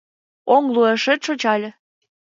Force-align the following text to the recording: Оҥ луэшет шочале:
Оҥ 0.55 0.63
луэшет 0.73 1.19
шочале: 1.25 1.69